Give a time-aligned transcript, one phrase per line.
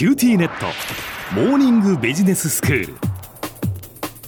[0.00, 0.64] QTnet。
[1.34, 2.94] モーニングビジネススクール。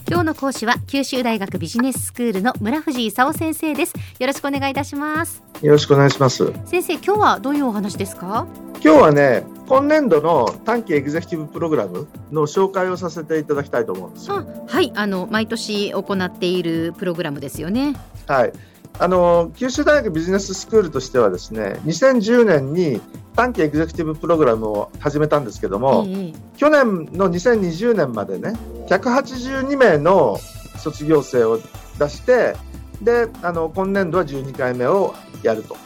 [0.07, 3.95] 今日の講師は九州大学ビジネススクールの村藤功先生です。
[4.19, 5.43] よろしくお願いいたします。
[5.63, 6.53] よろしくお願いします。
[6.67, 8.47] 先生今日はどういうお話ですか？
[8.85, 14.47] 今日はね今年度の短期エグゼクティブプログラムの紹介をさせていただきたいと思うんですよ。
[14.69, 14.93] はい。
[14.95, 17.97] あの毎年行っているプログラムですよね。
[18.27, 18.53] はい
[18.99, 23.01] あの九州大学ビジネススクールとしてはですね2010年に
[23.35, 28.53] 短期エグゼクティブプログラムを始めたんですけども、ええ、去年の2020年までね
[28.89, 30.39] 182名の
[30.79, 31.59] 卒業生を
[31.99, 32.55] 出して
[33.01, 35.83] であの今年度は12回目をやると、はい、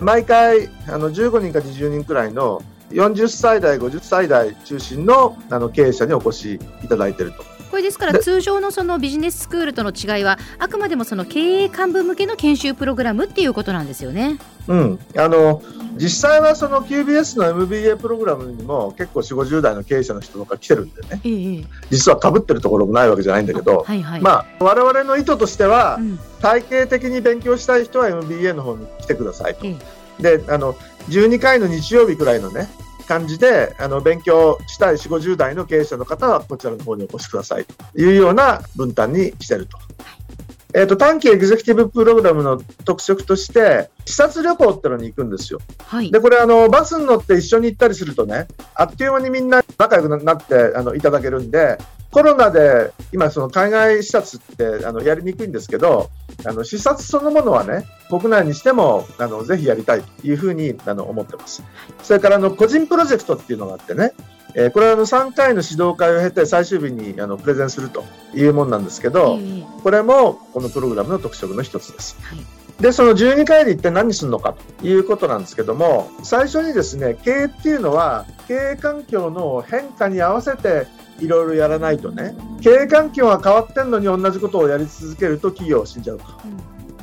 [0.00, 7.57] 毎回あの15人か20人くらいの40歳代50歳代中心のあの経営者にお越しいただいていると。
[7.70, 14.38] これですから通常のそのビジネススクールとの違いはあくまでもその経営幹部向けの研修プログラムっていうことなんですよね。
[14.66, 15.62] うん、あの
[15.96, 29.66] 実際はその QBS の MBA プログラムにも結構4 5 0代の経営者の人とか来てるんでね、ええ、実はかぶってるところもないわけじゃないんだけど、はいはい、まあ、我々の意図としては、うん、体系的に勉強したい人は MBA の方に来てくださいと。
[29.66, 29.76] え、
[30.20, 30.74] であの
[31.08, 32.68] 12回の日曜日くらいのね
[33.08, 39.78] 感じであの勉強したい4 5 0代の経営者の方はこちらの方にお越しくださいというような分担にしてると。
[40.78, 45.58] えーと、短期エグゼクティブプログラムの特色として視察旅行ってのに行くんですよ。
[45.84, 51.78] はい、でこれあのバスに乗って一緒に行ったりするとねあっという間にみんな仲良くなってあのいただけるんで
[52.12, 56.10] コロナで今その海外視察ってあのやりにくいんですけど
[56.46, 61.64] あの視察そのものはね国内にしてもあのぜひやりたいというふうにあの思ってます。
[62.04, 64.12] それからあの個人プロジェクトっていうのがあってね
[64.58, 69.38] えー、これはあの3回の指導会を経て最終日にあのプレゼンするというものなんですけど、
[69.84, 72.18] これもこのプログラムの特色の一つです。
[72.20, 72.38] はい
[72.80, 80.86] で、その12回で一体何するのかということなんですけども、最初にですね、経営っていうのは、経営環境の変化に合わせて
[81.18, 86.24] いろいろやらないとね、経営環境が変わってんのに同じことをやり続けると企業を死んじゃうと。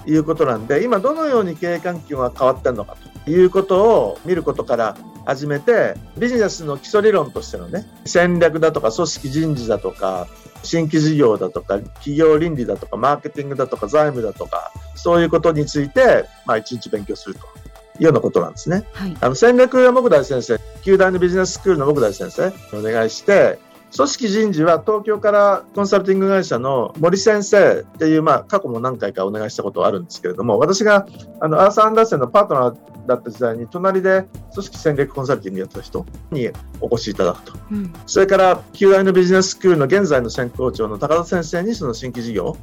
[0.07, 10.27] いうことなんで、今どのように経営環境が変わってんのかということを見ることから始めて、ビジネスの基礎理論としてのね、戦略だとか組織人事だとか、
[10.63, 18.83] 新規事業だとか、企業倫理だとか、マーケティングだとか、財務だとか、そういうことについて、まあ、一日勉強するというようなことなんですね。
[18.93, 23.59] はい、あの戦略は木大先生、旧大のビジネススクールの木大先生お願いして、
[23.95, 31.07] 組織人事は東京からコンサルティング会社の森先生っていう、まあ、過去も何回かお願いしたことはあるんですけれども、私が
[31.39, 36.49] あのアーサー・アンダーセンのパートナーだった時代に、隣で組織戦略コンサルティングやってた人に
[36.81, 37.53] お越しいただくと。
[37.71, 42.57] うん、それから、旧大のビジネススクールの現在の専攻長の高田先生にその新規事業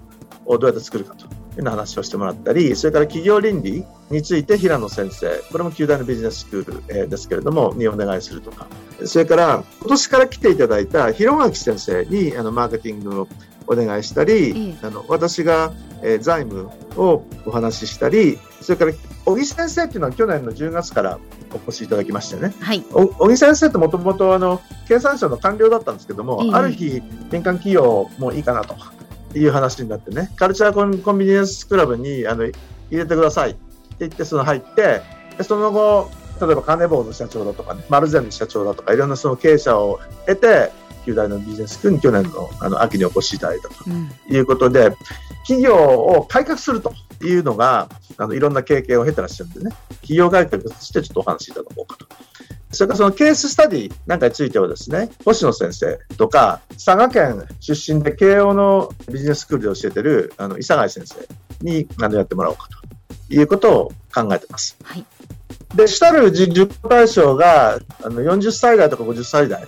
[0.45, 1.27] をどうやって作るかと
[1.61, 8.67] いう話をしてもらったり、それから企業倫理について平野先生、これも旧大のビジネススクール、えですけれども、にお願いするとか。
[9.05, 13.29] それから、今年から来ていただいた広垣先生にあのマーケティングを
[13.67, 18.93] お願いしたり、あの私が、えー、財務をお話ししたり、それから
[19.25, 21.19] 小木先生っていうのは去年の10月から
[21.53, 22.53] お越しいただきましたね。
[22.61, 28.75] はい、小木先生ってもともとあの経産省の官僚だったんですけども、ある日民間企業もいいかなと
[29.35, 32.53] いう話になってね、カルチャーコンコンビニエンスクラブにあの入
[32.91, 33.61] れてくださいって
[34.01, 35.03] 言ってその入って、
[35.39, 36.11] でその後
[36.41, 40.71] 例えばカネボウの社長だとかね、マルゼンの社長だとか、いろんなその経営者を得て、
[41.05, 43.75] 旧大のビジネスクに去年のあの秋にお越しいただいたと
[44.29, 44.97] いうことで、うん、
[45.43, 46.93] 企業を改革すると
[47.23, 47.89] いうのが、
[48.19, 49.71] あのいろんな経験を経てらっしゃるんでね、
[50.03, 52.07] 企業改革としてちょっとお話しいただこうかと。
[52.73, 61.17] それからそのケーススタディなんかについてはですね、星野先生とか、佐賀県出身で慶応のビジネススクールで教えてるあの伊佐貝先生
[61.61, 62.69] にあのやってもらおうか
[63.29, 64.77] ということを考えてます。
[64.83, 65.05] はい
[65.75, 69.65] で、主たる受講対象があの40歳代とか50歳代、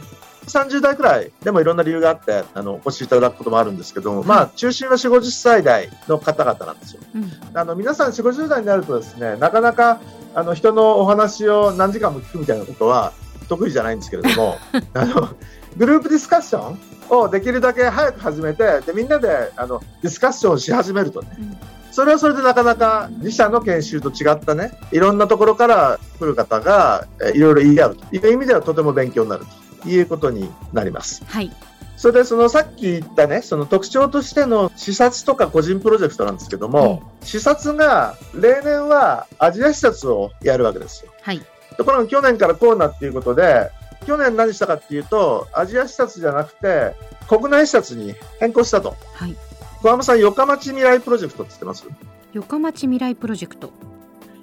[0.46, 7.02] 30代くらいでもいろんな理由があってあのお越しいただくこともあるんですけども、まあ、中心は4、50歳代の方々なんですよ。
[7.14, 10.00] うん、あの皆さん4、50代になるとですね、なかなか
[10.34, 13.12] あの人のお話を何時間も聞くみたいなことは
[13.48, 14.56] 得意じゃないんですけれども、
[14.94, 15.28] あの
[15.76, 16.78] グループディスカッション
[17.10, 21.56] をできるだけ早く始めて、でみんなであのディスカッションをし始めるとね、うん。
[21.94, 31.24] それはそれでなかなか自社の研修と違ったね、いろんなところから来る方がいろいろ言い合うという意味ではとても勉強になるということになります。
[31.26, 31.52] はい。
[31.96, 41.12] それでそのさっき言ったね、その特徴としての視察とか個人プロジェクトなんですけども、うん、視察が例年はアジア視察をやるわけですよ。
[41.22, 41.40] はい。
[41.76, 43.70] ところが去年からこうなっていうことで、
[44.06, 46.94] 去年何したかっていうと、アジア視察じゃなくて、
[47.28, 48.96] 国内視察に変更したと。
[49.14, 49.36] はい。
[49.80, 51.84] 小浜さん、横町未来プロジェクトって知ってます？
[52.32, 53.72] 横町未来プロジェクト。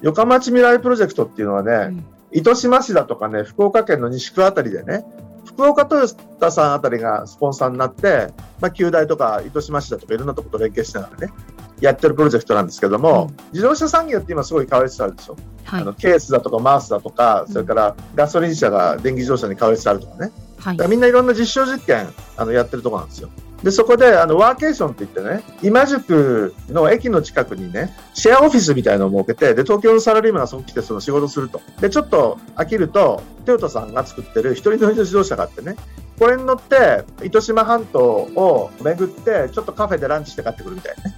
[0.01, 5.05] 横町未来プロジェクトっていうのはね、うん、糸島市だとかね、福岡県の西区あたりでね、
[5.53, 6.07] 福岡トヨ
[6.39, 11.33] タさんあたりがスポンサーになって、まあ、旧大とか糸島市だとかいろんなとこと連携しながらね、
[11.81, 15.37] やってるプロジェクトなんですけども、うん、自動車産業って今すごい変わりつつあるでしょ。
[15.65, 20.31] はい、あのケースだとかマースだとか、それからガソリン車が電気自動車に変わりつつあるとかね。
[20.57, 22.07] はい、みんないろんな実証実験
[22.37, 23.29] あのやってるところなんですよ。
[23.63, 31.61] で、そこで、あの、ワーケーションって言ってね、今宿の駅の近くにね、シェアオフィスみたいなのを設けて、で、東京のサラリーマンがそこ来てその仕事すると。
[31.79, 35.75] で、ちょっと飽きると、トヨタさんが作ってる一人乗りの自動車があってね、
[36.17, 41.15] これに乗って、糸島半島を巡って、ちょっとカフェでランチして帰ってくるみたいなね。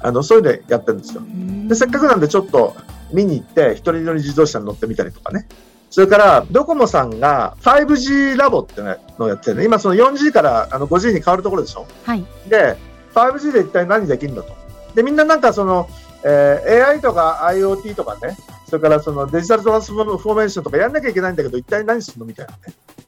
[0.00, 1.22] あの、そういうのやってるんですよ。
[1.68, 2.74] で、せっかくなんでちょっと
[3.12, 5.46] 見に行って、一人乗り自動車に乗ってみたりとかね。
[5.92, 8.96] それから、ドコモさんが 5G ラボっての
[9.26, 9.66] をやってるね。
[9.66, 11.86] 今その 4G からあの 5G に変わるところでしょ？
[12.04, 12.24] はい。
[12.48, 12.78] で、
[13.14, 14.54] 5G で一体何できるのと。
[14.94, 15.90] で、みんななんかその、
[16.24, 22.58] えー、AI とか IoT とかね、それからそのデジタルトランスフォーメーションとかやんなきゃいけないんだけど、一体何するのみたいなね、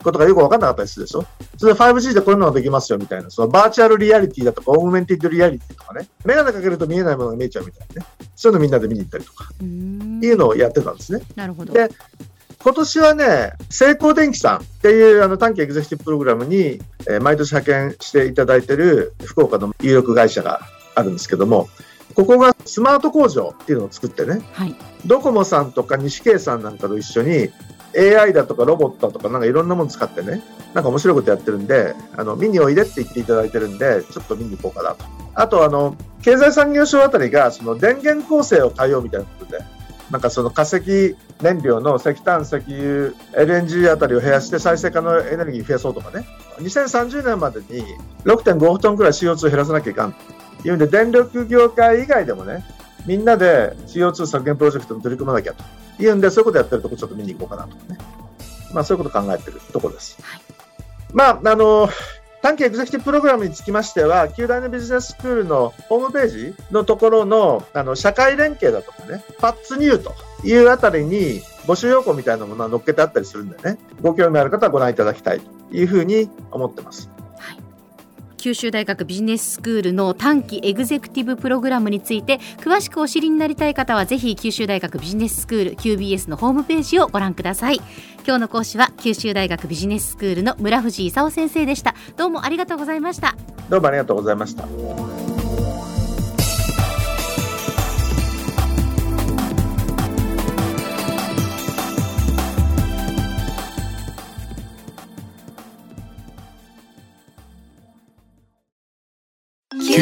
[0.02, 1.24] ことがよく分かんなかったりするでしょ？
[1.56, 11.24] それで 5G でこういうのができますよみたいな、そのバーチャルリアリティだとか、 augmented reality とかね、メガネかけると見えないものが見えちゃうみたいなね、そういうのみんなで見に行ったりとか、っていうのをやってたんですね。
[11.34, 11.72] なるほど。
[11.72, 11.88] で、
[12.64, 20.60] 今年はね、正興電機さんっていうあの短期エグゼクティブプログラムに、えー、毎年派遣していただいている福岡の有力会社が
[20.94, 21.68] あるんですけども、
[22.14, 24.74] ここがスマート工場っていうのを作ってね、はい、
[25.04, 27.50] ドコモさんとか西慶さんなんかと一緒に
[27.98, 35.04] AI だとかロボットとかなんかいろんなもの使ってね、なんか面白いことやってるんで、あの、見においでって言っていただいてるんで、ちょっと見に行こうかなと。
[35.34, 39.58] あと、あの、経済産業省あたりが、その電源構成を変えようみたいなことで、
[40.10, 46.26] なんかその化石燃料の石炭、石油、LNG あたりを減らして再生可能エネルギー増やそうとかね、
[46.58, 47.84] 2030年までに
[48.24, 52.64] 6.5トンくらい CO2 減らさなきゃいかんというんで、電力業界以外でもね、
[53.06, 55.64] みんなで CO2 削減プロジェクトに取り組まなきゃと
[56.02, 57.98] いうんで、そういうことやってるとこちょっと見に行こうかなとね。
[58.72, 60.18] まあそういうこと考えてるところです。
[60.20, 60.40] はい、
[61.12, 61.88] まあ、あの、
[62.44, 70.14] 短期エグゼクティブプログラムにつきましては、旧大のビジネススクールのホームページのところの、あの、社会連携だとかね、パッツニューと
[70.46, 77.08] いうあたりに、募集要項みたいなものは載っけてあったりするんでね、ご興味ある方はご覧いただきたいというふうに思ってます。
[78.44, 87.76] 九州大学ビジネススクールの短期エグゼクティブプログラムについて詳しくお知りになりたい方はぜひ九州大学ビジネススクール QBS のホームページをご覧ください。
[88.26, 91.94] 今日の講師は九州大学ビジネススクールの村藤勲先生でした。
[92.18, 93.34] どうもありがとうございました。
[93.70, 95.23] どうもありがとうございました。